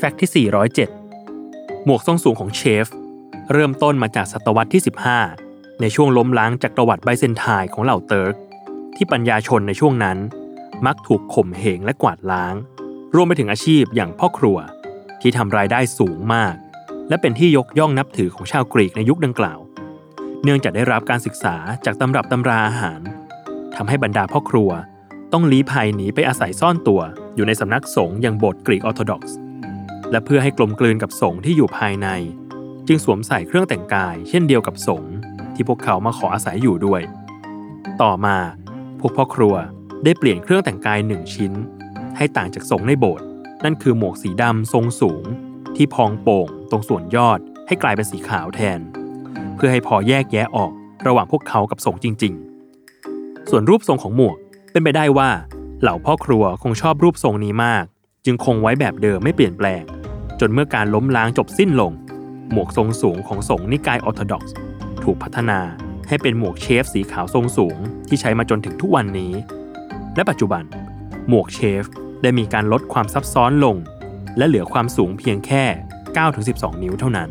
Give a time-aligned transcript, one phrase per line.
[0.00, 0.46] Fact ที่
[1.18, 2.86] 407 หมวกทรงสูงของเชฟ
[3.52, 4.82] เริ่มต้นมาจากศตวรรษที่
[5.30, 8.34] 15 ในช่วงล้มล้างจากจักรวรรดิไบแซนไทน์ของเหล่าเติร์ก
[8.96, 10.18] ที่ปัญญาชนในช่วงนั้น
[10.86, 12.54] มักถูกข่มเหงและกวาดล้าง
[13.14, 14.58] รวมไปถึงอาชีพอย่างพ่อครัว
[15.20, 16.54] ที่ทำรายได้สูงมาก
[17.08, 19.58] และเป็นที่ยกย่องนับถือของชาวกรีกในยุคดังกล่าว
[20.42, 23.00] เนื่องจากได้รับการศึกษาจากตำรับตำราอาหาร
[23.76, 24.70] ทำให้บรรดาพ่อครัว
[25.32, 27.00] ต้องลี้ภัยหนีไปอาศัยซ่อนตัว
[27.34, 29.38] อยู่ในสำนักสงฆ์อย่างโบสถ์กรีกออร์โธดอกซ์
[30.10, 32.08] และเพื่อให้กลมกลืนกับสงฆ์ที่อยู่ภายใน
[32.86, 35.14] จึงสวมใส่เครื่องแต่งกาย เช่นเดียวกับสงฆ์
[35.54, 37.02] ที่พวกเขามาขออาศัยอยู่ด้วย
[38.02, 38.36] ต่อมา
[39.00, 39.54] พวกพ่อครัว
[40.04, 41.52] ได้เปลี่ยนเครื่องแต่งกายหนึ่งชิ้น
[42.16, 43.26] ให้ต่างจากสงฆ์ในโบสถ์
[43.64, 45.24] นั่นคือหมวกสีดำทรงสูง
[45.76, 48.80] ที่พองโป่ง ตรงส่วนยอดให้กลายเป็นสีขาวแทน
[49.54, 50.72] เพื่อให้พอแยกแยะออก
[51.06, 52.34] ระหว่างพวกเขากับสงฆ์จริง
[52.90, 54.36] ๆ ส่วนรูปทรงของหมวก
[54.72, 55.30] เป็นไปได้ว่า
[55.80, 57.84] เหล่าพ่อครัวคงชอบรูปทรงนี้มาก
[58.24, 59.82] จึงคงไว้แบบเดิมไม่เปลี่ยนแปลง
[60.40, 61.92] จนเมื่อการล้มล้างจบสิ้นลง
[62.52, 64.54] หมวกทรงสูงของสงฆ์นิกายออร์โธดอกซ์
[65.04, 65.60] ถูกพัฒนา
[66.08, 67.76] ให้เป็นหมวกเชฟสีขาวทรงสูง
[68.08, 69.32] ที่ใช้มาจนถึงทุกวันนี้
[70.16, 70.64] และปัจจุบัน
[71.28, 71.84] หมวกเชฟ
[72.22, 73.76] ได้มีการลดความซับซ้อนลง
[74.36, 75.64] และเหลือความสูงเพียงแค่
[76.24, 77.28] 9-12 นิ้วเท่านั้น